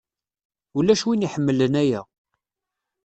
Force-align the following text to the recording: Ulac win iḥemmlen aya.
Ulac 0.77 1.01
win 1.05 1.25
iḥemmlen 1.27 1.73
aya. 1.81 2.01